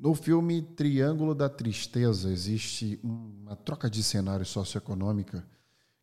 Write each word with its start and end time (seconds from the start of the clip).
No 0.00 0.14
filme 0.14 0.62
Triângulo 0.62 1.34
da 1.34 1.46
Tristeza 1.46 2.32
existe 2.32 2.98
uma 3.02 3.54
troca 3.54 3.90
de 3.90 4.02
cenário 4.02 4.46
socioeconômica 4.46 5.46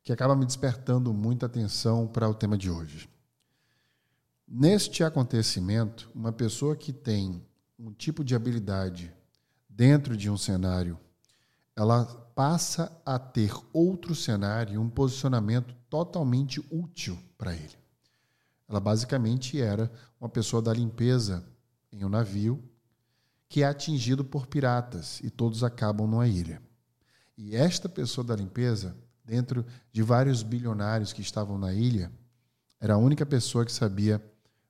que 0.04 0.14
acaba 0.14 0.36
me 0.36 0.46
despertando 0.46 1.12
muita 1.12 1.48
atenção 1.48 2.06
para 2.06 2.30
o 2.30 2.34
tema 2.36 2.56
de 2.56 2.70
hoje. 2.70 3.10
Neste 4.48 5.04
acontecimento, 5.04 6.12
uma 6.14 6.32
pessoa 6.32 6.76
que 6.76 6.94
tem 6.94 7.44
um 7.80 7.92
tipo 7.92 8.24
de 8.24 8.36
habilidade 8.36 9.12
dentro 9.68 10.16
de 10.16 10.30
um 10.30 10.38
cenário, 10.38 11.00
ela 11.76 12.06
passa 12.36 12.96
a 13.04 13.18
ter 13.18 13.52
outro 13.74 14.14
cenário, 14.14 14.80
um 14.80 14.92
posicionamento 14.92 15.74
totalmente 15.90 16.64
útil 16.70 17.18
para 17.36 17.52
ele. 17.52 17.76
Ela 18.70 18.80
basicamente 18.80 19.60
era 19.60 19.92
uma 20.22 20.30
pessoa 20.30 20.62
da 20.62 20.72
limpeza 20.72 21.44
em 21.92 22.06
um 22.06 22.10
navio 22.10 22.64
que 23.50 23.64
é 23.64 23.66
atingido 23.66 24.26
por 24.26 24.48
piratas 24.48 25.20
e 25.22 25.30
todos 25.30 25.64
acabam 25.64 26.08
numa 26.08 26.28
ilha. 26.28 26.62
E 27.38 27.56
esta 27.56 27.88
pessoa 27.88 28.26
da 28.26 28.36
limpeza, 28.36 28.96
dentro 29.24 29.66
de 29.92 30.02
vários 30.02 30.44
bilionários 30.44 31.14
que 31.14 31.22
estavam 31.22 31.58
na 31.58 31.74
ilha, 31.74 32.12
era 32.80 32.96
a 32.96 32.98
única 32.98 33.26
pessoa 33.26 33.66
que 33.66 33.72
sabia 33.72 34.24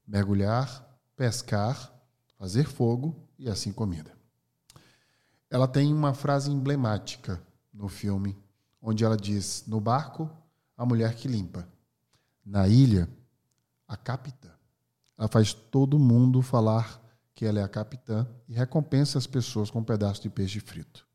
mergulhar, 0.08 0.86
pescar, 1.16 1.94
fazer 2.38 2.66
fogo 2.66 3.16
e 3.38 3.50
assim 3.50 3.72
comida. 3.72 4.12
Ela 5.50 5.68
tem 5.68 5.94
uma 5.94 6.14
frase 6.14 6.52
emblemática 6.52 7.42
no 7.74 7.88
filme, 7.88 8.38
onde 8.82 9.04
ela 9.04 9.18
diz: 9.18 9.64
No 9.68 9.80
barco, 9.80 10.30
a 10.76 10.86
mulher 10.86 11.16
que 11.16 11.28
limpa. 11.28 11.68
Na 12.46 12.68
ilha, 12.68 13.10
a 13.88 13.98
capitã. 13.98 14.50
Ela 15.18 15.28
faz 15.28 15.54
todo 15.54 15.98
mundo 15.98 16.42
falar 16.42 17.02
que 17.38 17.46
ela 17.46 17.60
é 17.60 17.64
a 17.64 17.68
capitã 17.68 18.28
e 18.50 18.54
recompensa 18.56 19.20
as 19.20 19.28
pessoas 19.28 19.70
com 19.70 19.78
um 19.78 19.84
pedaço 19.84 20.24
de 20.24 20.28
peixe 20.28 20.60
frito. 20.60 21.06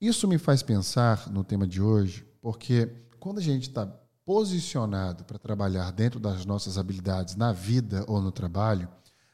Isso 0.00 0.26
me 0.26 0.38
faz 0.38 0.62
pensar 0.62 1.30
no 1.30 1.44
tema 1.44 1.66
de 1.66 1.82
hoje, 1.82 2.26
porque 2.40 2.86
quando 3.20 3.36
a 3.36 3.42
gente 3.42 3.68
está 3.68 3.86
posicionado 4.24 5.24
para 5.24 5.38
trabalhar 5.38 5.92
dentro 5.92 6.18
das 6.18 6.46
nossas 6.46 6.78
habilidades 6.78 7.36
na 7.36 7.52
vida 7.52 8.02
ou 8.08 8.18
no 8.22 8.32
trabalho, 8.32 8.88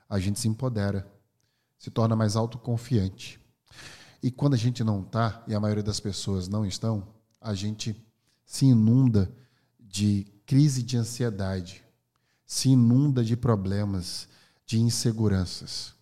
a 0.08 0.18
gente 0.18 0.40
se 0.40 0.48
empodera, 0.48 1.08
se 1.78 1.88
torna 1.88 2.16
mais 2.16 2.34
autoconfiante. 2.34 3.40
E 4.20 4.28
quando 4.28 4.54
a 4.54 4.58
gente 4.58 4.82
não 4.82 5.02
está, 5.02 5.44
e 5.46 5.54
a 5.54 5.60
maioria 5.60 5.84
das 5.84 6.00
pessoas 6.00 6.48
não 6.48 6.66
estão, 6.66 7.06
a 7.40 7.54
gente 7.54 7.94
se 8.44 8.66
inunda 8.66 9.32
de 9.78 10.26
crise 10.44 10.82
de 10.82 10.96
ansiedade, 10.96 11.84
se 12.44 12.70
inunda 12.70 13.22
de 13.22 13.36
problemas, 13.36 14.28
de 14.72 14.80
inseguranças. 14.80 15.94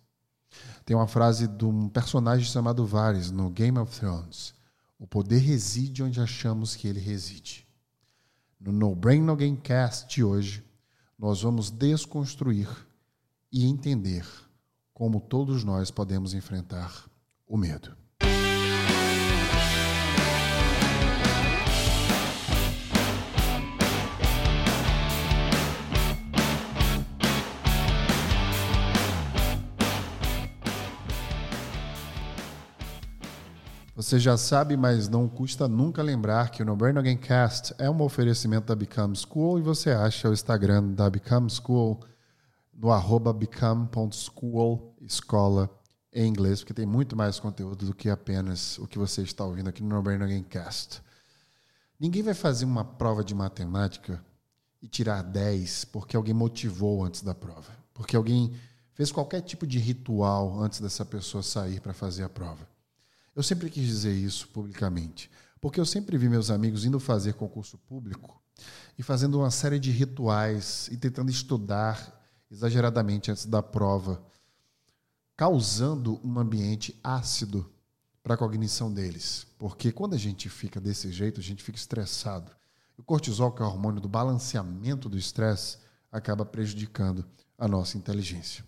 Tem 0.85 0.95
uma 0.95 1.07
frase 1.07 1.45
de 1.45 1.65
um 1.65 1.89
personagem 1.89 2.45
chamado 2.45 2.85
Varys 2.85 3.29
no 3.29 3.49
Game 3.49 3.77
of 3.77 3.99
Thrones: 3.99 4.53
O 4.97 5.05
poder 5.05 5.39
reside 5.39 6.01
onde 6.01 6.21
achamos 6.21 6.73
que 6.73 6.87
ele 6.87 6.99
reside. 6.99 7.67
No 8.57 8.71
No 8.71 8.95
Brain 8.95 9.21
No 9.21 9.35
Game 9.35 9.57
Cast 9.57 10.07
de 10.15 10.23
hoje, 10.23 10.63
nós 11.19 11.41
vamos 11.41 11.69
desconstruir 11.69 12.69
e 13.51 13.65
entender 13.65 14.25
como 14.93 15.19
todos 15.19 15.65
nós 15.65 15.91
podemos 15.91 16.33
enfrentar 16.33 17.09
o 17.45 17.57
medo. 17.57 18.00
Você 34.01 34.19
já 34.19 34.35
sabe, 34.35 34.75
mas 34.75 35.07
não 35.07 35.29
custa 35.29 35.67
nunca 35.67 36.01
lembrar 36.01 36.49
que 36.49 36.63
o 36.63 36.65
No 36.65 36.75
Brain 36.75 36.97
Again 36.97 37.17
Cast 37.17 37.71
é 37.77 37.87
um 37.87 38.01
oferecimento 38.01 38.65
da 38.65 38.75
Become 38.75 39.15
School 39.15 39.59
e 39.59 39.61
você 39.61 39.91
acha 39.91 40.27
o 40.27 40.33
Instagram 40.33 40.93
da 40.93 41.07
Become 41.07 41.47
School 41.51 42.03
no 42.73 42.91
arroba 42.91 43.31
become.school, 43.31 44.95
escola 45.01 45.69
em 46.11 46.27
inglês, 46.27 46.61
porque 46.61 46.73
tem 46.73 46.85
muito 46.87 47.15
mais 47.15 47.39
conteúdo 47.39 47.85
do 47.85 47.93
que 47.93 48.09
apenas 48.09 48.79
o 48.79 48.87
que 48.87 48.97
você 48.97 49.21
está 49.21 49.45
ouvindo 49.45 49.69
aqui 49.69 49.83
no 49.83 49.89
No 49.89 50.01
Brain 50.01 50.19
Again 50.19 50.45
Cast. 50.45 50.99
Ninguém 51.99 52.23
vai 52.23 52.33
fazer 52.33 52.65
uma 52.65 52.83
prova 52.83 53.23
de 53.23 53.35
matemática 53.35 54.19
e 54.81 54.87
tirar 54.87 55.21
10 55.21 55.85
porque 55.85 56.17
alguém 56.17 56.33
motivou 56.33 57.05
antes 57.05 57.21
da 57.21 57.35
prova, 57.35 57.71
porque 57.93 58.15
alguém 58.15 58.51
fez 58.95 59.11
qualquer 59.11 59.41
tipo 59.41 59.67
de 59.67 59.77
ritual 59.77 60.59
antes 60.59 60.81
dessa 60.81 61.05
pessoa 61.05 61.43
sair 61.43 61.79
para 61.79 61.93
fazer 61.93 62.23
a 62.23 62.29
prova. 62.29 62.70
Eu 63.35 63.43
sempre 63.43 63.69
quis 63.69 63.85
dizer 63.85 64.13
isso 64.13 64.47
publicamente, 64.49 65.31
porque 65.59 65.79
eu 65.79 65.85
sempre 65.85 66.17
vi 66.17 66.27
meus 66.27 66.49
amigos 66.49 66.83
indo 66.83 66.99
fazer 66.99 67.33
concurso 67.33 67.77
público 67.77 68.41
e 68.97 69.03
fazendo 69.03 69.39
uma 69.39 69.51
série 69.51 69.79
de 69.79 69.89
rituais 69.89 70.89
e 70.91 70.97
tentando 70.97 71.31
estudar 71.31 72.19
exageradamente 72.51 73.31
antes 73.31 73.45
da 73.45 73.63
prova, 73.63 74.21
causando 75.37 76.19
um 76.23 76.37
ambiente 76.37 76.99
ácido 77.01 77.71
para 78.21 78.35
a 78.35 78.37
cognição 78.37 78.93
deles. 78.93 79.47
Porque 79.57 79.91
quando 79.91 80.13
a 80.13 80.17
gente 80.17 80.49
fica 80.49 80.79
desse 80.79 81.11
jeito, 81.11 81.39
a 81.39 81.43
gente 81.43 81.63
fica 81.63 81.77
estressado. 81.77 82.51
O 82.97 83.03
cortisol, 83.03 83.51
que 83.51 83.61
é 83.61 83.65
o 83.65 83.67
hormônio 83.69 84.01
do 84.01 84.09
balanceamento 84.09 85.07
do 85.07 85.17
estresse, 85.17 85.77
acaba 86.11 86.45
prejudicando 86.45 87.25
a 87.57 87.67
nossa 87.67 87.97
inteligência. 87.97 88.63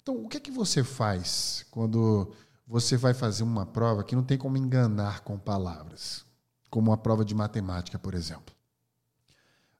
Então, 0.00 0.22
o 0.22 0.28
que 0.28 0.36
é 0.36 0.40
que 0.40 0.52
você 0.52 0.84
faz 0.84 1.66
quando 1.70 2.32
você 2.66 2.96
vai 2.96 3.14
fazer 3.14 3.44
uma 3.44 3.64
prova 3.64 4.02
que 4.02 4.16
não 4.16 4.24
tem 4.24 4.36
como 4.36 4.56
enganar 4.56 5.20
com 5.20 5.38
palavras, 5.38 6.24
como 6.68 6.90
uma 6.90 6.96
prova 6.96 7.24
de 7.24 7.34
matemática, 7.34 7.98
por 7.98 8.14
exemplo. 8.14 8.54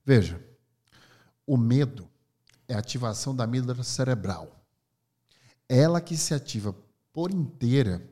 Veja, 0.05 0.41
o 1.47 1.57
medo 1.57 2.09
é 2.69 2.75
a 2.75 2.79
ativação 2.79 3.35
da 3.35 3.45
amígdala 3.45 3.83
cerebral. 3.83 4.65
Ela 5.69 6.01
que 6.01 6.17
se 6.17 6.33
ativa 6.33 6.75
por 7.13 7.33
inteira 7.33 8.09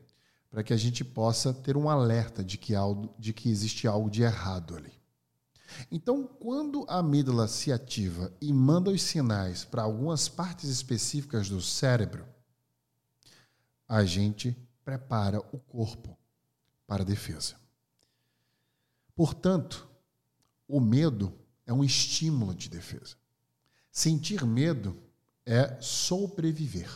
para 0.49 0.63
que 0.63 0.73
a 0.73 0.77
gente 0.77 1.03
possa 1.03 1.53
ter 1.53 1.77
um 1.77 1.89
alerta 1.89 2.43
de 2.43 2.57
que, 2.57 2.75
algo, 2.75 3.13
de 3.17 3.33
que 3.33 3.49
existe 3.49 3.87
algo 3.87 4.09
de 4.09 4.23
errado 4.23 4.75
ali. 4.75 4.93
Então, 5.91 6.25
quando 6.25 6.85
a 6.87 6.99
amígdala 6.99 7.47
se 7.47 7.71
ativa 7.71 8.31
e 8.39 8.53
manda 8.53 8.91
os 8.91 9.01
sinais 9.01 9.65
para 9.65 9.83
algumas 9.83 10.29
partes 10.29 10.69
específicas 10.69 11.49
do 11.49 11.61
cérebro, 11.61 12.25
a 13.87 14.03
gente 14.03 14.55
prepara 14.85 15.39
o 15.51 15.57
corpo 15.57 16.15
para 16.85 17.01
a 17.01 17.05
defesa. 17.05 17.55
Portanto, 19.15 19.89
o 20.67 20.79
medo 20.79 21.33
é 21.65 21.73
um 21.73 21.83
estímulo 21.83 22.53
de 22.53 22.69
defesa. 22.69 23.15
Sentir 23.91 24.45
medo 24.45 24.95
é 25.45 25.79
sobreviver, 25.81 26.89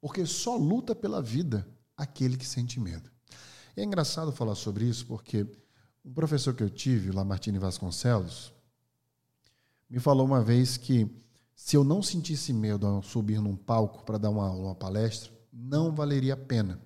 porque 0.00 0.26
só 0.26 0.56
luta 0.56 0.94
pela 0.94 1.22
vida 1.22 1.66
aquele 1.96 2.36
que 2.36 2.46
sente 2.46 2.78
medo. 2.78 3.10
É 3.76 3.82
engraçado 3.82 4.32
falar 4.32 4.54
sobre 4.54 4.84
isso 4.84 5.06
porque 5.06 5.46
um 6.04 6.12
professor 6.12 6.54
que 6.54 6.62
eu 6.62 6.70
tive, 6.70 7.12
Lamartine 7.12 7.58
Vasconcelos, 7.58 8.52
me 9.88 9.98
falou 9.98 10.26
uma 10.26 10.42
vez 10.42 10.76
que 10.76 11.08
se 11.54 11.76
eu 11.76 11.84
não 11.84 12.02
sentisse 12.02 12.52
medo 12.52 12.86
ao 12.86 13.02
subir 13.02 13.40
num 13.40 13.56
palco 13.56 14.04
para 14.04 14.18
dar 14.18 14.30
uma, 14.30 14.50
uma 14.50 14.74
palestra, 14.74 15.30
não 15.52 15.94
valeria 15.94 16.34
a 16.34 16.36
pena. 16.36 16.80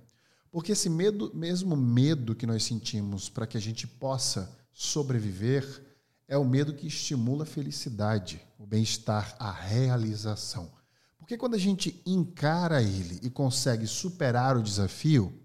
Porque 0.55 0.71
esse 0.71 0.89
medo, 0.89 1.33
mesmo 1.35 1.77
medo 1.77 2.33
que 2.33 2.47
nós 2.47 2.63
sentimos 2.63 3.29
para 3.29 3.45
que 3.45 3.57
a 3.57 3.61
gente 3.61 3.89
possa 3.89 4.57
sobreviver, 4.73 5.85
é 6.29 6.39
o 6.39 6.45
medo 6.45 6.75
que 6.75 6.87
estimula 6.87 7.43
a 7.43 7.47
felicidade, 7.47 8.41
o 8.57 8.65
bem-estar, 8.65 9.35
a 9.41 9.51
realização. 9.51 10.71
Porque 11.19 11.37
quando 11.37 11.55
a 11.55 11.59
gente 11.59 12.01
encara 12.07 12.81
ele 12.81 13.19
e 13.21 13.29
consegue 13.29 13.85
superar 13.85 14.57
o 14.57 14.63
desafio, 14.63 15.37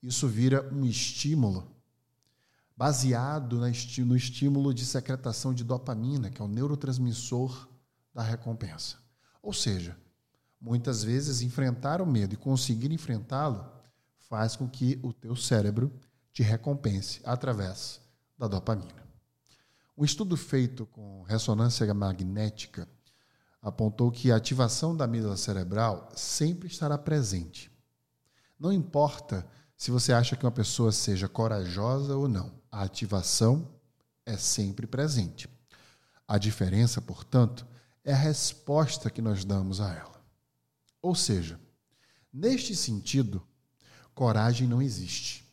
isso 0.00 0.28
vira 0.28 0.72
um 0.72 0.84
estímulo 0.84 1.68
baseado 2.76 3.58
no 3.58 4.16
estímulo 4.16 4.72
de 4.72 4.86
secretação 4.86 5.52
de 5.52 5.64
dopamina, 5.64 6.30
que 6.30 6.40
é 6.40 6.44
o 6.44 6.48
neurotransmissor 6.48 7.68
da 8.14 8.22
recompensa. 8.22 8.98
Ou 9.42 9.52
seja, 9.52 9.98
muitas 10.60 11.02
vezes 11.02 11.42
enfrentar 11.42 12.00
o 12.00 12.06
medo 12.06 12.34
e 12.34 12.36
conseguir 12.36 12.92
enfrentá-lo 12.92 13.74
faz 14.28 14.56
com 14.56 14.68
que 14.68 14.98
o 15.02 15.12
teu 15.12 15.36
cérebro 15.36 15.92
te 16.32 16.42
recompense 16.42 17.20
através 17.24 18.00
da 18.38 18.48
dopamina. 18.48 19.04
Um 19.96 20.04
estudo 20.04 20.36
feito 20.36 20.86
com 20.86 21.22
ressonância 21.22 21.92
magnética 21.94 22.88
apontou 23.62 24.10
que 24.10 24.30
a 24.30 24.36
ativação 24.36 24.96
da 24.96 25.04
amígdala 25.04 25.36
cerebral 25.36 26.08
sempre 26.14 26.68
estará 26.68 26.98
presente. 26.98 27.70
Não 28.58 28.72
importa 28.72 29.46
se 29.76 29.90
você 29.90 30.12
acha 30.12 30.36
que 30.36 30.44
uma 30.44 30.50
pessoa 30.50 30.92
seja 30.92 31.28
corajosa 31.28 32.16
ou 32.16 32.28
não, 32.28 32.60
a 32.70 32.82
ativação 32.82 33.74
é 34.26 34.36
sempre 34.36 34.86
presente. 34.86 35.48
A 36.26 36.38
diferença, 36.38 37.00
portanto, 37.00 37.66
é 38.04 38.12
a 38.12 38.16
resposta 38.16 39.10
que 39.10 39.22
nós 39.22 39.44
damos 39.44 39.80
a 39.80 39.92
ela. 39.94 40.24
Ou 41.00 41.14
seja, 41.14 41.58
Neste 42.36 42.74
sentido, 42.74 43.46
coragem 44.14 44.68
não 44.68 44.80
existe. 44.80 45.44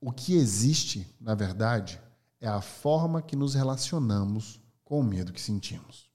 O 0.00 0.12
que 0.12 0.34
existe, 0.34 1.14
na 1.20 1.34
verdade, 1.34 2.00
é 2.40 2.48
a 2.48 2.60
forma 2.60 3.22
que 3.22 3.36
nos 3.36 3.54
relacionamos 3.54 4.60
com 4.84 5.00
o 5.00 5.04
medo 5.04 5.32
que 5.32 5.40
sentimos. 5.40 6.08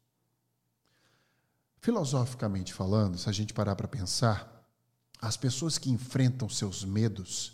Filosoficamente 1.80 2.74
falando, 2.74 3.18
se 3.18 3.28
a 3.28 3.32
gente 3.32 3.54
parar 3.54 3.76
para 3.76 3.88
pensar, 3.88 4.66
as 5.20 5.36
pessoas 5.38 5.78
que 5.78 5.90
enfrentam 5.92 6.48
seus 6.50 6.84
medos, 6.84 7.54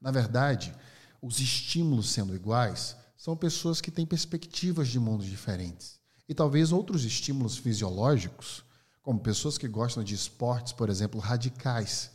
na 0.00 0.10
verdade, 0.10 0.74
os 1.20 1.40
estímulos 1.40 2.10
sendo 2.10 2.34
iguais, 2.34 2.96
são 3.16 3.36
pessoas 3.36 3.80
que 3.80 3.90
têm 3.90 4.04
perspectivas 4.04 4.88
de 4.88 4.98
mundos 4.98 5.26
diferentes. 5.26 6.00
E 6.28 6.34
talvez 6.34 6.72
outros 6.72 7.04
estímulos 7.04 7.56
fisiológicos, 7.56 8.64
como 9.00 9.20
pessoas 9.20 9.58
que 9.58 9.68
gostam 9.68 10.02
de 10.02 10.14
esportes, 10.14 10.72
por 10.72 10.88
exemplo, 10.88 11.20
radicais, 11.20 12.10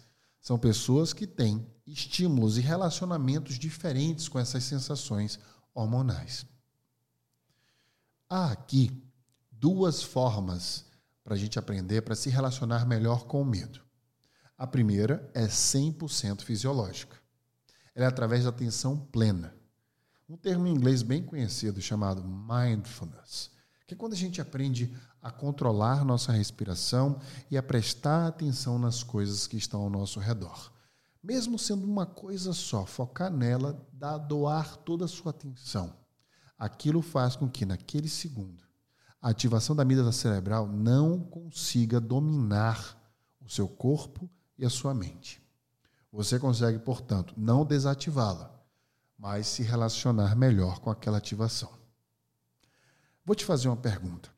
são 0.47 0.57
pessoas 0.57 1.11
que 1.11 1.27
têm 1.27 1.69
estímulos 1.85 2.57
e 2.57 2.61
relacionamentos 2.61 3.59
diferentes 3.59 4.29
com 4.29 4.39
essas 4.39 4.63
sensações 4.63 5.37
hormonais. 5.73 6.45
Há 8.29 8.53
aqui 8.53 9.03
duas 9.51 10.01
formas 10.01 10.85
para 11.21 11.33
a 11.33 11.37
gente 11.37 11.59
aprender 11.59 12.01
para 12.01 12.15
se 12.15 12.29
relacionar 12.29 12.85
melhor 12.85 13.25
com 13.25 13.41
o 13.41 13.45
medo. 13.45 13.81
A 14.57 14.65
primeira 14.65 15.29
é 15.33 15.47
100% 15.47 16.43
fisiológica. 16.43 17.17
Ela 17.93 18.05
é 18.05 18.07
através 18.07 18.45
da 18.45 18.49
atenção 18.49 18.97
plena. 18.97 19.53
Um 20.29 20.37
termo 20.37 20.65
em 20.65 20.71
inglês 20.71 21.01
bem 21.01 21.21
conhecido 21.21 21.81
chamado 21.81 22.23
mindfulness, 22.23 23.51
que 23.85 23.95
é 23.95 23.97
quando 23.97 24.13
a 24.13 24.17
gente 24.17 24.39
aprende 24.39 24.95
a 25.27 25.31
controlar 25.31 26.05
nossa 26.05 26.31
respiração 26.31 27.19
e 27.51 27.57
a 27.57 27.61
prestar 27.61 28.27
atenção 28.27 28.79
nas 28.79 29.03
coisas 29.03 29.45
que 29.45 29.57
estão 29.57 29.81
ao 29.81 29.89
nosso 29.89 30.21
redor. 30.21 30.71
Mesmo 31.21 31.59
sendo 31.59 31.85
uma 31.85 32.05
coisa 32.05 32.53
só, 32.53 32.85
focar 32.85 33.29
nela 33.29 33.85
dá 33.91 34.17
doar 34.17 34.77
toda 34.77 35.03
a 35.03 35.07
sua 35.07 35.31
atenção. 35.31 35.93
Aquilo 36.57 37.01
faz 37.01 37.35
com 37.35 37.49
que, 37.49 37.65
naquele 37.65 38.07
segundo, 38.07 38.63
a 39.21 39.31
ativação 39.31 39.75
da 39.75 39.83
amígdala 39.83 40.13
cerebral 40.13 40.65
não 40.65 41.19
consiga 41.19 41.99
dominar 41.99 42.97
o 43.41 43.49
seu 43.49 43.67
corpo 43.67 44.29
e 44.57 44.65
a 44.65 44.69
sua 44.69 44.93
mente. 44.93 45.45
Você 46.09 46.39
consegue, 46.39 46.79
portanto, 46.79 47.33
não 47.35 47.65
desativá-la, 47.65 48.49
mas 49.19 49.45
se 49.47 49.61
relacionar 49.61 50.37
melhor 50.37 50.79
com 50.79 50.89
aquela 50.89 51.17
ativação. 51.17 51.69
Vou 53.25 53.35
te 53.35 53.43
fazer 53.43 53.67
uma 53.67 53.75
pergunta. 53.75 54.36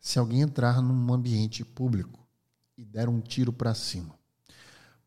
Se 0.00 0.18
alguém 0.18 0.40
entrar 0.40 0.80
num 0.80 1.12
ambiente 1.12 1.62
público 1.62 2.26
e 2.76 2.86
der 2.86 3.06
um 3.06 3.20
tiro 3.20 3.52
para 3.52 3.74
cima, 3.74 4.18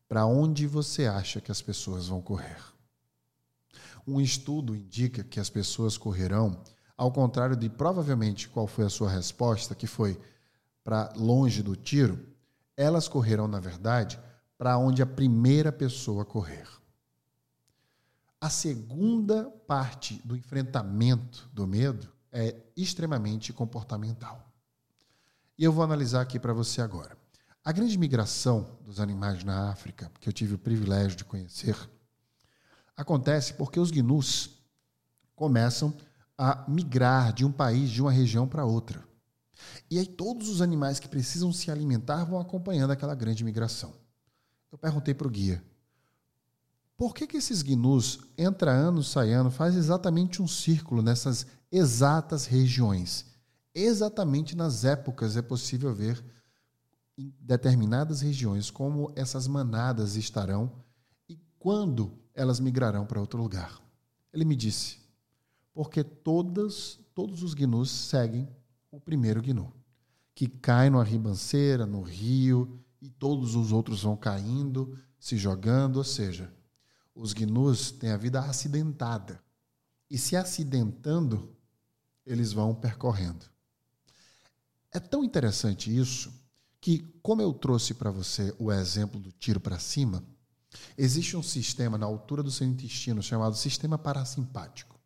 para 0.08 0.24
onde 0.24 0.68
você 0.68 1.06
acha 1.06 1.40
que 1.40 1.50
as 1.50 1.60
pessoas 1.60 2.06
vão 2.06 2.22
correr? 2.22 2.62
Um 4.06 4.20
estudo 4.20 4.76
indica 4.76 5.24
que 5.24 5.40
as 5.40 5.50
pessoas 5.50 5.98
correrão, 5.98 6.62
ao 6.96 7.10
contrário 7.10 7.56
de 7.56 7.68
provavelmente 7.68 8.48
qual 8.48 8.68
foi 8.68 8.84
a 8.84 8.90
sua 8.90 9.10
resposta, 9.10 9.74
que 9.74 9.88
foi 9.88 10.20
para 10.84 11.12
longe 11.16 11.60
do 11.60 11.74
tiro, 11.74 12.24
elas 12.76 13.08
correrão, 13.08 13.48
na 13.48 13.58
verdade, 13.58 14.20
para 14.56 14.78
onde 14.78 15.02
a 15.02 15.06
primeira 15.06 15.72
pessoa 15.72 16.24
correr. 16.24 16.68
A 18.40 18.48
segunda 18.48 19.50
parte 19.66 20.20
do 20.24 20.36
enfrentamento 20.36 21.48
do 21.52 21.66
medo 21.66 22.08
é 22.30 22.54
extremamente 22.76 23.52
comportamental. 23.52 24.53
E 25.56 25.64
eu 25.64 25.72
vou 25.72 25.84
analisar 25.84 26.20
aqui 26.20 26.38
para 26.38 26.52
você 26.52 26.80
agora. 26.80 27.16
A 27.64 27.72
grande 27.72 27.96
migração 27.96 28.78
dos 28.84 29.00
animais 29.00 29.42
na 29.44 29.70
África, 29.70 30.10
que 30.20 30.28
eu 30.28 30.32
tive 30.32 30.54
o 30.54 30.58
privilégio 30.58 31.16
de 31.16 31.24
conhecer, 31.24 31.76
acontece 32.96 33.54
porque 33.54 33.80
os 33.80 33.90
gnus 33.90 34.50
começam 35.34 35.96
a 36.36 36.64
migrar 36.68 37.32
de 37.32 37.44
um 37.44 37.52
país, 37.52 37.90
de 37.90 38.02
uma 38.02 38.10
região 38.10 38.46
para 38.46 38.64
outra. 38.64 39.02
E 39.90 39.98
aí 39.98 40.06
todos 40.06 40.48
os 40.48 40.60
animais 40.60 40.98
que 40.98 41.08
precisam 41.08 41.52
se 41.52 41.70
alimentar 41.70 42.24
vão 42.24 42.40
acompanhando 42.40 42.90
aquela 42.90 43.14
grande 43.14 43.44
migração. 43.44 43.94
Eu 44.70 44.76
perguntei 44.76 45.14
para 45.14 45.28
o 45.28 45.30
guia, 45.30 45.62
por 46.96 47.14
que, 47.14 47.26
que 47.26 47.36
esses 47.36 47.62
gnus, 47.62 48.20
entra 48.36 48.70
ano, 48.70 49.02
sai 49.02 49.32
ano, 49.32 49.50
faz 49.50 49.74
exatamente 49.74 50.42
um 50.42 50.46
círculo 50.46 51.02
nessas 51.02 51.46
exatas 51.70 52.46
regiões? 52.46 53.26
Exatamente 53.74 54.56
nas 54.56 54.84
épocas 54.84 55.36
é 55.36 55.42
possível 55.42 55.92
ver 55.92 56.24
em 57.18 57.34
determinadas 57.40 58.20
regiões 58.20 58.70
como 58.70 59.12
essas 59.16 59.48
manadas 59.48 60.16
estarão 60.16 60.72
e 61.28 61.38
quando 61.58 62.16
elas 62.34 62.60
migrarão 62.60 63.04
para 63.04 63.20
outro 63.20 63.40
lugar. 63.40 63.80
Ele 64.32 64.44
me 64.44 64.54
disse, 64.54 64.98
porque 65.72 66.04
todas, 66.04 67.00
todos 67.14 67.42
os 67.42 67.54
gnus 67.54 67.90
seguem 67.90 68.48
o 68.90 69.00
primeiro 69.00 69.42
gnu, 69.42 69.72
que 70.34 70.46
cai 70.46 70.88
numa 70.88 71.04
ribanceira, 71.04 71.84
no 71.84 72.02
rio, 72.02 72.80
e 73.00 73.10
todos 73.10 73.54
os 73.54 73.72
outros 73.72 74.02
vão 74.02 74.16
caindo, 74.16 74.96
se 75.18 75.36
jogando, 75.36 75.96
ou 75.96 76.04
seja, 76.04 76.52
os 77.14 77.32
gnus 77.32 77.90
têm 77.90 78.10
a 78.10 78.16
vida 78.16 78.40
acidentada. 78.40 79.42
E 80.10 80.16
se 80.16 80.36
acidentando, 80.36 81.54
eles 82.24 82.52
vão 82.52 82.74
percorrendo. 82.74 83.53
É 84.94 85.00
tão 85.00 85.24
interessante 85.24 85.94
isso 85.94 86.32
que, 86.80 87.00
como 87.20 87.42
eu 87.42 87.52
trouxe 87.52 87.94
para 87.94 88.12
você 88.12 88.54
o 88.60 88.70
exemplo 88.70 89.18
do 89.18 89.32
tiro 89.32 89.58
para 89.58 89.76
cima, 89.80 90.22
existe 90.96 91.36
um 91.36 91.42
sistema 91.42 91.98
na 91.98 92.06
altura 92.06 92.44
do 92.44 92.50
seu 92.50 92.64
intestino 92.64 93.20
chamado 93.20 93.56
sistema 93.56 93.98
parasimpático, 93.98 94.96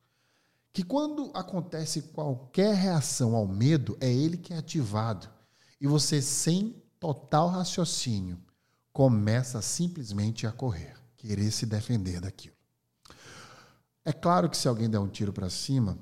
que 0.74 0.82
quando 0.82 1.30
acontece 1.32 2.02
qualquer 2.02 2.74
reação 2.74 3.34
ao 3.34 3.48
medo, 3.48 3.96
é 3.98 4.12
ele 4.12 4.36
que 4.36 4.52
é 4.52 4.58
ativado. 4.58 5.26
E 5.80 5.86
você, 5.86 6.20
sem 6.20 6.82
total 7.00 7.48
raciocínio, 7.48 8.38
começa 8.92 9.62
simplesmente 9.62 10.46
a 10.46 10.52
correr, 10.52 10.96
querer 11.16 11.50
se 11.50 11.64
defender 11.64 12.20
daquilo. 12.20 12.56
É 14.04 14.12
claro 14.12 14.50
que 14.50 14.56
se 14.56 14.68
alguém 14.68 14.90
der 14.90 14.98
um 14.98 15.08
tiro 15.08 15.32
para 15.32 15.48
cima, 15.48 15.98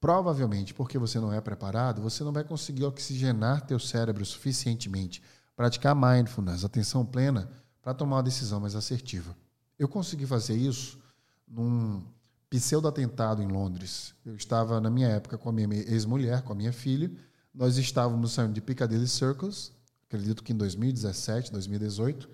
provavelmente 0.00 0.74
porque 0.74 0.98
você 0.98 1.18
não 1.18 1.32
é 1.32 1.40
preparado, 1.40 2.02
você 2.02 2.22
não 2.22 2.32
vai 2.32 2.44
conseguir 2.44 2.84
oxigenar 2.84 3.66
teu 3.66 3.78
cérebro 3.78 4.24
suficientemente, 4.24 5.22
praticar 5.56 5.94
mindfulness, 5.94 6.64
atenção 6.64 7.04
plena, 7.04 7.50
para 7.82 7.94
tomar 7.94 8.16
uma 8.16 8.22
decisão 8.22 8.60
mais 8.60 8.74
assertiva. 8.74 9.36
Eu 9.78 9.88
consegui 9.88 10.26
fazer 10.26 10.56
isso 10.56 10.98
num 11.46 12.04
pseudo-atentado 12.50 13.42
em 13.42 13.48
Londres. 13.48 14.14
Eu 14.24 14.34
estava, 14.34 14.80
na 14.80 14.90
minha 14.90 15.08
época, 15.08 15.38
com 15.38 15.48
a 15.48 15.52
minha 15.52 15.74
ex-mulher, 15.74 16.42
com 16.42 16.52
a 16.52 16.56
minha 16.56 16.72
filha. 16.72 17.10
Nós 17.54 17.76
estávamos 17.76 18.32
saindo 18.32 18.52
de 18.52 18.60
Piccadilly 18.60 19.08
Circus 19.08 19.72
acredito 20.08 20.42
que 20.42 20.52
em 20.52 20.56
2017, 20.56 21.52
2018, 21.52 22.28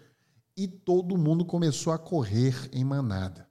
e 0.56 0.68
todo 0.68 1.18
mundo 1.18 1.44
começou 1.44 1.92
a 1.92 1.98
correr 1.98 2.54
em 2.72 2.84
manada, 2.84 3.48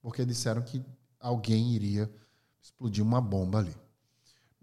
porque 0.00 0.24
disseram 0.24 0.62
que 0.62 0.82
alguém 1.18 1.74
iria 1.74 2.10
explodir 2.62 3.04
uma 3.04 3.20
bomba 3.20 3.58
ali. 3.58 3.76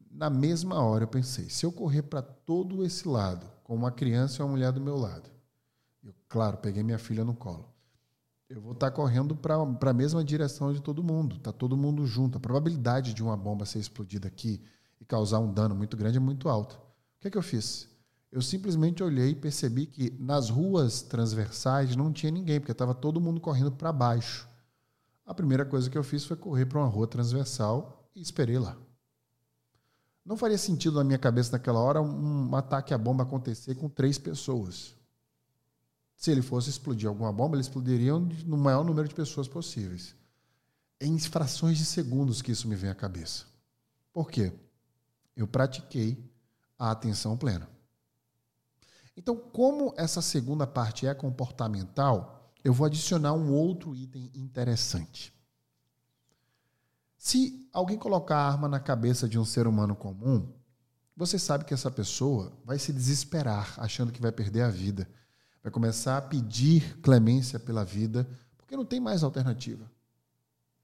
Na 0.10 0.30
mesma 0.30 0.82
hora 0.82 1.04
eu 1.04 1.08
pensei, 1.08 1.50
se 1.50 1.66
eu 1.66 1.72
correr 1.72 2.04
para 2.04 2.22
todo 2.22 2.84
esse 2.84 3.08
lado, 3.08 3.46
com 3.64 3.76
uma 3.76 3.92
criança 3.92 4.42
e 4.42 4.44
uma 4.44 4.52
mulher 4.52 4.72
do 4.72 4.82
meu 4.82 4.98
lado, 4.98 5.30
eu, 6.04 6.14
claro, 6.28 6.58
peguei 6.58 6.82
minha 6.82 6.98
filha 6.98 7.24
no 7.24 7.36
colo, 7.36 7.72
eu 8.50 8.62
vou 8.62 8.72
estar 8.72 8.90
tá 8.90 8.96
correndo 8.96 9.36
para 9.36 9.56
a 9.56 9.94
mesma 9.94 10.24
direção 10.24 10.72
de 10.72 10.82
todo 10.82 11.04
mundo, 11.04 11.36
está 11.36 11.52
todo 11.52 11.76
mundo 11.76 12.06
junto. 12.06 12.38
A 12.38 12.42
probabilidade 12.42 13.14
de 13.14 13.22
uma 13.22 13.36
bomba 13.36 13.66
ser 13.66 13.80
explodida 13.80 14.28
aqui 14.28 14.62
e 15.02 15.06
causar 15.06 15.40
um 15.40 15.52
dano 15.52 15.76
muito 15.76 15.98
grande 15.98 16.18
é 16.18 16.22
muito 16.22 16.48
alta. 16.48 16.76
O 16.76 17.20
que, 17.20 17.28
é 17.28 17.32
que 17.32 17.38
eu 17.38 17.42
fiz? 17.42 17.90
eu 18.32 18.42
simplesmente 18.42 19.02
olhei 19.02 19.32
e 19.32 19.36
percebi 19.36 19.86
que 19.86 20.14
nas 20.20 20.50
ruas 20.50 21.02
transversais 21.02 21.96
não 21.96 22.12
tinha 22.12 22.32
ninguém, 22.32 22.60
porque 22.60 22.72
estava 22.72 22.94
todo 22.94 23.22
mundo 23.22 23.40
correndo 23.40 23.72
para 23.72 23.92
baixo. 23.92 24.48
A 25.28 25.34
primeira 25.34 25.66
coisa 25.66 25.90
que 25.90 25.98
eu 25.98 26.04
fiz 26.06 26.24
foi 26.24 26.38
correr 26.38 26.66
para 26.66 26.80
uma 26.80 26.88
rua 26.88 27.06
transversal 27.06 28.10
e 28.16 28.22
esperei 28.22 28.58
lá. 28.58 28.78
Não 30.26 30.38
faria 30.38 30.58
sentido 30.58 30.96
na 30.96 31.04
minha 31.04 31.20
cabeça 31.20 31.52
naquela 31.52 31.80
hora 31.80 32.02
um 32.02 32.56
ataque 32.56 32.94
à 32.94 32.98
bomba 32.98 33.24
acontecer 33.24 33.76
com 33.76 33.90
três 33.90 34.18
pessoas. 34.18 34.96
Se 36.16 36.32
ele 36.32 36.42
fosse 36.42 36.70
explodir 36.70 37.10
alguma 37.10 37.32
bomba, 37.32 37.58
eles 37.58 37.68
explodiriam 37.68 38.22
no 38.46 38.58
maior 38.58 38.86
número 38.86 39.06
de 39.06 39.14
pessoas 39.14 39.50
possíveis. 39.50 40.16
Em 41.00 41.20
frações 41.20 41.78
de 41.78 41.86
segundos 41.86 42.42
que 42.42 42.54
isso 42.54 42.68
me 42.68 42.76
vem 42.76 42.90
à 42.90 42.96
cabeça. 42.96 43.46
Por 44.14 44.32
quê? 44.32 44.54
Eu 45.36 45.46
pratiquei 45.46 46.18
a 46.80 46.90
atenção 46.90 47.38
plena. 47.38 47.70
Então, 49.16 49.36
como 49.36 49.94
essa 49.98 50.22
segunda 50.22 50.66
parte 50.66 51.06
é 51.06 51.14
comportamental, 51.14 52.37
eu 52.64 52.74
vou 52.74 52.86
adicionar 52.86 53.34
um 53.34 53.52
outro 53.54 53.96
item 53.96 54.32
interessante. 54.34 55.34
Se 57.18 57.68
alguém 57.74 57.98
colocar 57.98 58.38
a 58.38 58.48
arma 58.48 58.68
na 58.68 58.80
cabeça 58.80 59.28
de 59.28 59.38
um 59.38 59.46
ser 59.46 59.68
humano 59.68 59.96
comum, 59.96 60.54
você 61.16 61.40
sabe 61.40 61.66
que 61.66 61.74
essa 61.74 61.90
pessoa 61.90 62.54
vai 62.64 62.78
se 62.78 62.94
desesperar 62.94 63.74
achando 63.78 64.12
que 64.12 64.22
vai 64.22 64.32
perder 64.32 64.62
a 64.62 64.70
vida, 64.70 65.10
vai 65.64 65.72
começar 65.72 66.18
a 66.18 66.22
pedir 66.22 67.00
clemência 67.02 67.60
pela 67.60 67.84
vida, 67.84 68.30
porque 68.56 68.78
não 68.78 68.86
tem 68.86 69.00
mais 69.00 69.24
alternativa. 69.24 69.90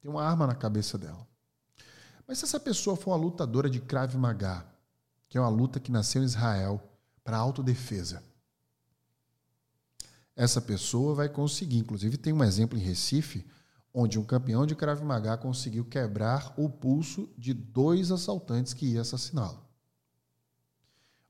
Tem 0.01 0.09
uma 0.09 0.23
arma 0.23 0.47
na 0.47 0.55
cabeça 0.55 0.97
dela. 0.97 1.25
Mas 2.27 2.39
se 2.39 2.45
essa 2.45 2.59
pessoa 2.59 2.95
for 2.95 3.11
uma 3.11 3.17
lutadora 3.17 3.69
de 3.69 3.79
Krav 3.79 4.15
Maga, 4.15 4.65
que 5.29 5.37
é 5.37 5.41
uma 5.41 5.49
luta 5.49 5.79
que 5.79 5.91
nasceu 5.91 6.21
em 6.21 6.25
Israel 6.25 6.81
para 7.23 7.37
autodefesa, 7.37 8.23
essa 10.35 10.61
pessoa 10.61 11.13
vai 11.13 11.29
conseguir. 11.29 11.77
Inclusive, 11.77 12.17
tem 12.17 12.33
um 12.33 12.43
exemplo 12.43 12.77
em 12.77 12.81
Recife, 12.81 13.45
onde 13.93 14.17
um 14.17 14.23
campeão 14.23 14.65
de 14.65 14.75
Krav 14.75 15.01
Maga 15.03 15.37
conseguiu 15.37 15.85
quebrar 15.85 16.53
o 16.57 16.69
pulso 16.69 17.29
de 17.37 17.53
dois 17.53 18.11
assaltantes 18.11 18.73
que 18.73 18.87
iam 18.87 19.01
assassiná-lo. 19.01 19.63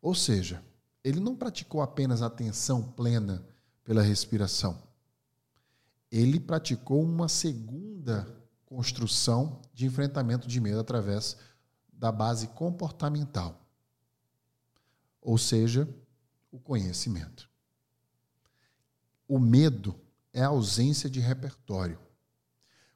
Ou 0.02 0.16
seja, 0.16 0.64
ele 1.04 1.20
não 1.20 1.36
praticou 1.36 1.82
apenas 1.82 2.22
atenção 2.22 2.82
plena 2.82 3.46
pela 3.84 4.02
respiração. 4.02 4.82
Ele 6.10 6.40
praticou 6.40 7.02
uma 7.04 7.28
segunda 7.28 8.28
construção 8.66 9.62
de 9.74 9.86
enfrentamento 9.86 10.48
de 10.48 10.60
medo 10.62 10.80
através 10.80 11.38
da 11.92 12.12
base 12.12 12.48
comportamental. 12.48 13.60
Ou 15.22 15.38
seja, 15.38 15.88
o 16.52 16.60
conhecimento. 16.60 17.53
O 19.28 19.40
medo 19.40 19.96
é 20.32 20.44
a 20.44 20.48
ausência 20.48 21.10
de 21.10 21.20
repertório. 21.20 22.00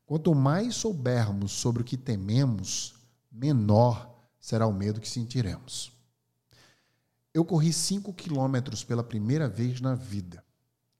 Quanto 0.05 0.34
mais 0.34 0.75
soubermos 0.75 1.51
sobre 1.51 1.81
o 1.81 1.86
que 1.86 1.98
tememos, 1.98 2.96
menor 3.31 4.17
será 4.39 4.65
o 4.65 4.74
medo 4.74 5.01
que 5.01 5.10
sentiremos. 5.10 5.91
Eu 7.34 7.43
corri 7.43 7.74
5 7.74 8.13
quilômetros 8.13 8.84
pela 8.84 9.03
primeira 9.03 9.48
vez 9.50 9.81
na 9.81 9.96
vida 9.96 10.43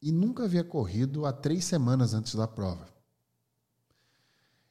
e 0.02 0.12
nunca 0.12 0.44
havia 0.44 0.64
corrido 0.64 1.26
há 1.26 1.34
três 1.34 1.66
semanas 1.66 2.14
antes 2.14 2.36
da 2.36 2.48
prova. 2.48 2.88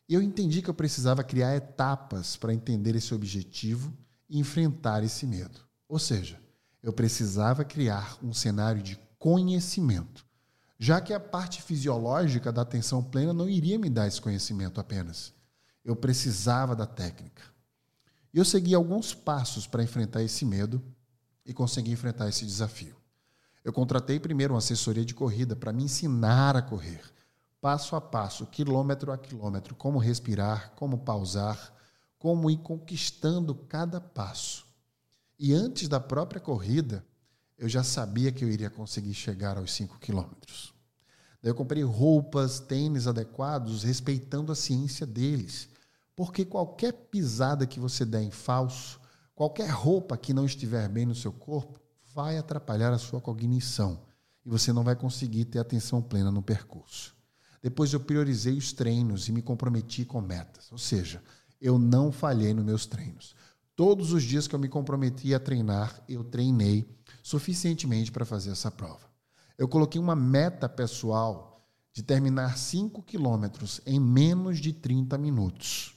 Eu 0.08 0.22
entendi 0.22 0.62
que 0.62 0.70
eu 0.70 0.74
precisava 0.74 1.24
criar 1.24 1.56
etapas 1.56 2.36
para 2.36 2.54
entender 2.54 2.94
esse 2.94 3.12
objetivo 3.14 3.92
e 4.28 4.38
enfrentar 4.38 5.02
esse 5.02 5.26
medo. 5.26 5.60
Ou 5.88 5.98
seja, 5.98 6.40
eu 6.82 6.92
precisava 6.92 7.64
criar 7.64 8.18
um 8.22 8.32
cenário 8.32 8.82
de 8.82 8.98
conhecimento, 9.18 10.25
já 10.78 11.00
que 11.00 11.12
a 11.12 11.20
parte 11.20 11.62
fisiológica 11.62 12.52
da 12.52 12.62
atenção 12.62 13.02
plena 13.02 13.32
não 13.32 13.48
iria 13.48 13.78
me 13.78 13.88
dar 13.88 14.06
esse 14.06 14.20
conhecimento 14.20 14.80
apenas. 14.80 15.32
Eu 15.84 15.96
precisava 15.96 16.76
da 16.76 16.86
técnica. 16.86 17.42
Eu 18.32 18.44
segui 18.44 18.74
alguns 18.74 19.14
passos 19.14 19.66
para 19.66 19.82
enfrentar 19.82 20.22
esse 20.22 20.44
medo 20.44 20.82
e 21.44 21.54
consegui 21.54 21.92
enfrentar 21.92 22.28
esse 22.28 22.44
desafio. 22.44 22.94
Eu 23.64 23.72
contratei 23.72 24.20
primeiro 24.20 24.52
uma 24.52 24.58
assessoria 24.58 25.04
de 25.04 25.14
corrida 25.14 25.56
para 25.56 25.72
me 25.72 25.84
ensinar 25.84 26.54
a 26.54 26.62
correr, 26.62 27.00
passo 27.60 27.96
a 27.96 28.00
passo, 28.00 28.46
quilômetro 28.46 29.10
a 29.10 29.18
quilômetro, 29.18 29.74
como 29.74 29.98
respirar, 29.98 30.72
como 30.76 30.98
pausar, 30.98 31.74
como 32.18 32.50
ir 32.50 32.58
conquistando 32.58 33.54
cada 33.54 34.00
passo. 34.00 34.66
E 35.38 35.52
antes 35.52 35.88
da 35.88 35.98
própria 35.98 36.40
corrida, 36.40 37.04
eu 37.58 37.68
já 37.68 37.82
sabia 37.82 38.30
que 38.30 38.44
eu 38.44 38.50
iria 38.50 38.68
conseguir 38.68 39.14
chegar 39.14 39.56
aos 39.56 39.72
5 39.72 39.98
quilômetros. 39.98 40.74
Daí 41.42 41.50
eu 41.50 41.54
comprei 41.54 41.82
roupas, 41.82 42.60
tênis 42.60 43.06
adequados, 43.06 43.82
respeitando 43.82 44.52
a 44.52 44.56
ciência 44.56 45.06
deles. 45.06 45.68
Porque 46.14 46.44
qualquer 46.44 46.92
pisada 46.92 47.66
que 47.66 47.78
você 47.78 48.04
der 48.04 48.22
em 48.22 48.30
falso, 48.30 49.00
qualquer 49.34 49.70
roupa 49.70 50.16
que 50.16 50.34
não 50.34 50.44
estiver 50.44 50.88
bem 50.88 51.06
no 51.06 51.14
seu 51.14 51.32
corpo, 51.32 51.80
vai 52.14 52.38
atrapalhar 52.38 52.92
a 52.92 52.98
sua 52.98 53.20
cognição. 53.20 54.02
E 54.44 54.48
você 54.48 54.72
não 54.72 54.82
vai 54.82 54.96
conseguir 54.96 55.44
ter 55.46 55.58
atenção 55.58 56.02
plena 56.02 56.30
no 56.30 56.42
percurso. 56.42 57.14
Depois 57.62 57.92
eu 57.92 58.00
priorizei 58.00 58.56
os 58.56 58.72
treinos 58.72 59.28
e 59.28 59.32
me 59.32 59.42
comprometi 59.42 60.04
com 60.04 60.20
metas. 60.20 60.70
Ou 60.70 60.78
seja, 60.78 61.22
eu 61.60 61.78
não 61.78 62.12
falhei 62.12 62.54
nos 62.54 62.64
meus 62.64 62.86
treinos. 62.86 63.34
Todos 63.76 64.12
os 64.14 64.22
dias 64.22 64.48
que 64.48 64.54
eu 64.54 64.58
me 64.58 64.70
comprometi 64.70 65.34
a 65.34 65.38
treinar, 65.38 66.02
eu 66.08 66.24
treinei 66.24 66.88
suficientemente 67.22 68.10
para 68.10 68.24
fazer 68.24 68.50
essa 68.50 68.70
prova. 68.70 69.06
Eu 69.58 69.68
coloquei 69.68 70.00
uma 70.00 70.16
meta 70.16 70.66
pessoal 70.66 71.62
de 71.92 72.02
terminar 72.02 72.56
5 72.56 73.02
quilômetros 73.02 73.82
em 73.84 74.00
menos 74.00 74.60
de 74.60 74.72
30 74.72 75.18
minutos. 75.18 75.94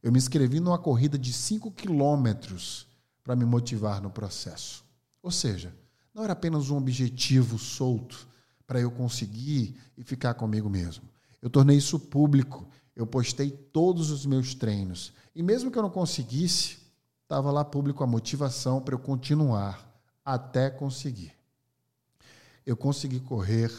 Eu 0.00 0.12
me 0.12 0.18
inscrevi 0.18 0.60
numa 0.60 0.78
corrida 0.78 1.18
de 1.18 1.32
5 1.32 1.72
quilômetros 1.72 2.86
para 3.24 3.34
me 3.34 3.44
motivar 3.44 4.00
no 4.00 4.10
processo. 4.10 4.84
Ou 5.20 5.32
seja, 5.32 5.74
não 6.14 6.22
era 6.22 6.32
apenas 6.32 6.70
um 6.70 6.76
objetivo 6.76 7.58
solto 7.58 8.28
para 8.68 8.80
eu 8.80 8.90
conseguir 8.90 9.76
e 9.98 10.04
ficar 10.04 10.34
comigo 10.34 10.70
mesmo. 10.70 11.08
Eu 11.42 11.50
tornei 11.50 11.76
isso 11.76 11.98
público. 11.98 12.68
Eu 12.94 13.04
postei 13.04 13.50
todos 13.50 14.10
os 14.10 14.24
meus 14.24 14.54
treinos. 14.54 15.12
E 15.34 15.42
mesmo 15.42 15.72
que 15.72 15.78
eu 15.78 15.82
não 15.82 15.90
conseguisse, 15.90 16.78
estava 17.30 17.52
lá 17.52 17.64
público 17.64 18.02
a 18.02 18.08
motivação 18.08 18.82
para 18.82 18.92
eu 18.92 18.98
continuar 18.98 19.88
até 20.24 20.68
conseguir. 20.68 21.32
Eu 22.66 22.76
consegui 22.76 23.20
correr 23.20 23.70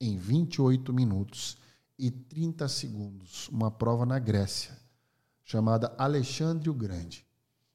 em 0.00 0.18
28 0.18 0.92
minutos 0.92 1.56
e 1.96 2.10
30 2.10 2.66
segundos 2.66 3.48
uma 3.50 3.70
prova 3.70 4.04
na 4.04 4.18
Grécia, 4.18 4.76
chamada 5.44 5.94
Alexandre 5.96 6.68
o 6.68 6.74
Grande, 6.74 7.24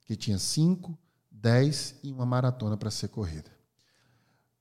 que 0.06 0.18
tinha 0.18 0.38
5, 0.38 0.98
10 1.32 2.00
e 2.04 2.12
uma 2.12 2.26
maratona 2.26 2.76
para 2.76 2.92
ser 2.92 3.08
corrida. 3.08 3.50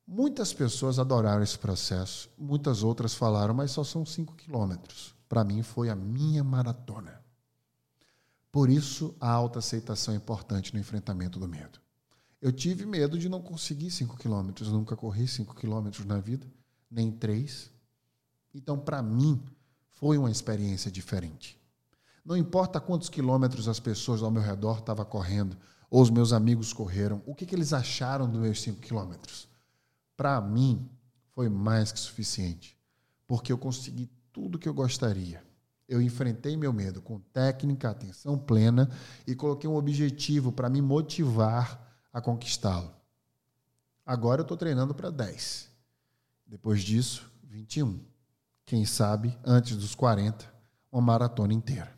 Muitas 0.07 0.53
pessoas 0.53 1.01
adoraram 1.01 1.43
esse 1.43 1.59
processo, 1.59 2.31
muitas 2.39 2.85
outras 2.85 3.15
falaram, 3.15 3.53
mas 3.53 3.73
só 3.73 3.83
são 3.83 4.07
5 4.07 4.37
quilômetros. 4.37 5.13
Para 5.29 5.43
mim, 5.43 5.61
foi 5.65 5.91
a 5.91 5.97
minha 5.97 6.45
maratona. 6.45 7.22
Por 8.53 8.69
isso, 8.69 9.17
a 9.19 9.31
autoaceitação 9.31 10.13
é 10.13 10.17
importante 10.19 10.75
no 10.75 10.79
enfrentamento 10.79 11.41
do 11.41 11.49
medo. 11.49 11.81
Eu 12.39 12.53
tive 12.53 12.85
medo 12.85 13.19
de 13.19 13.27
não 13.27 13.41
conseguir 13.41 13.91
5 13.91 14.19
quilômetros, 14.19 14.71
nunca 14.71 14.95
corri 14.95 15.27
5 15.27 15.55
quilômetros 15.55 16.05
na 16.05 16.19
vida, 16.19 16.47
nem 16.91 17.11
3. 17.11 17.71
Então, 18.53 18.79
para 18.79 19.01
mim, 19.01 19.43
foi 19.89 20.19
uma 20.19 20.31
experiência 20.31 20.91
diferente. 20.91 21.59
Não 22.23 22.37
importa 22.37 22.79
quantos 22.79 23.09
quilômetros 23.09 23.69
as 23.69 23.81
pessoas 23.81 24.23
ao 24.23 24.31
meu 24.31 24.43
redor 24.43 24.81
estavam 24.81 25.07
correndo, 25.07 25.57
ou 25.89 26.03
os 26.03 26.11
meus 26.11 26.31
amigos 26.35 26.75
correram, 26.75 27.23
o 27.25 27.35
que, 27.35 27.47
que 27.47 27.55
eles 27.55 27.73
acharam 27.73 28.29
dos 28.29 28.41
meus 28.41 28.61
5 28.61 28.81
quilômetros. 28.81 29.49
Para 30.15 30.39
mim, 30.43 30.87
foi 31.31 31.49
mais 31.49 31.91
que 31.91 31.99
suficiente, 31.99 32.77
porque 33.27 33.51
eu 33.51 33.57
consegui 33.57 34.11
tudo 34.31 34.59
que 34.59 34.69
eu 34.69 34.75
gostaria 34.75 35.43
eu 35.93 36.01
enfrentei 36.01 36.57
meu 36.57 36.73
medo 36.73 37.03
com 37.03 37.21
técnica, 37.21 37.91
atenção 37.91 38.39
plena 38.39 38.91
e 39.27 39.35
coloquei 39.35 39.69
um 39.69 39.77
objetivo 39.77 40.51
para 40.51 40.71
me 40.71 40.81
motivar 40.81 42.01
a 42.11 42.21
conquistá-lo. 42.21 42.91
Agora 44.05 44.41
eu 44.41 44.43
estou 44.43 44.57
treinando 44.57 44.95
para 44.95 45.11
10. 45.11 45.71
Depois 46.47 46.83
disso, 46.83 47.31
21. 47.45 48.01
Quem 48.65 48.87
sabe, 48.87 49.39
antes 49.45 49.77
dos 49.77 49.95
40, 49.95 50.51
uma 50.91 51.03
maratona 51.03 51.53
inteira. 51.53 51.93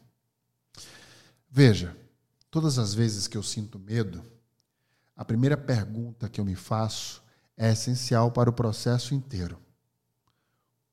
Veja, 1.49 1.97
todas 2.51 2.79
as 2.79 2.95
vezes 2.95 3.29
que 3.29 3.37
eu 3.37 3.43
sinto 3.45 3.79
medo, 3.79 4.25
a 5.15 5.25
primeira 5.25 5.57
pergunta 5.57 6.29
que 6.29 6.41
eu 6.41 6.45
me 6.45 6.57
faço 6.57 7.23
é 7.57 7.71
essencial 7.71 8.33
para 8.33 8.51
o 8.51 8.53
processo 8.53 9.15
inteiro. 9.15 9.64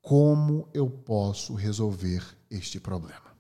Como 0.02 0.68
eu 0.74 0.90
posso 0.90 1.54
resolver 1.54 2.26
este 2.50 2.80
problema? 2.80 3.32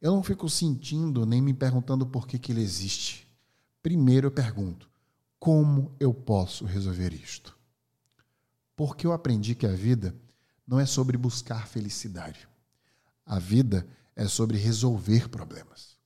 Eu 0.00 0.12
não 0.12 0.22
fico 0.22 0.48
sentindo 0.48 1.24
nem 1.24 1.40
me 1.40 1.54
perguntando 1.54 2.04
por 2.04 2.26
que, 2.26 2.38
que 2.38 2.50
ele 2.50 2.60
existe. 2.60 3.26
Primeiro 3.80 4.26
eu 4.26 4.30
pergunto: 4.32 4.90
como 5.38 5.94
eu 6.00 6.12
posso 6.12 6.64
resolver 6.64 7.12
isto? 7.12 7.56
Porque 8.74 9.06
eu 9.06 9.12
aprendi 9.12 9.54
que 9.54 9.66
a 9.66 9.72
vida 9.72 10.14
não 10.66 10.80
é 10.80 10.86
sobre 10.86 11.16
buscar 11.16 11.68
felicidade. 11.68 12.48
A 13.24 13.38
vida 13.38 13.86
é 14.16 14.26
sobre 14.26 14.58
resolver 14.58 15.28
problemas. 15.28 15.96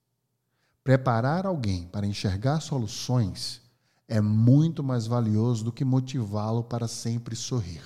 Preparar 0.85 1.46
alguém 1.46 1.87
para 1.88 2.06
enxergar 2.06 2.61
soluções 2.61 3.62
é 4.06 4.20
muito 4.20 4.85
mais 4.85 5.06
valioso 5.06 5.64
do 5.64 5.73
que 5.73 5.85
motivá-lo 5.85 6.62
para 6.62 6.87
sempre 6.87 7.35
sorrir. 7.35 7.82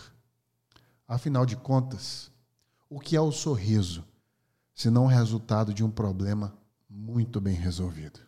Afinal 1.11 1.45
de 1.45 1.57
contas, 1.57 2.31
o 2.89 3.01
que 3.01 3.17
é 3.17 3.21
o 3.21 3.33
sorriso, 3.33 4.05
se 4.73 4.89
não 4.89 5.07
o 5.07 5.09
resultado 5.09 5.75
de 5.75 5.83
um 5.83 5.91
problema 5.91 6.57
muito 6.89 7.41
bem 7.41 7.57
resolvido? 7.57 8.21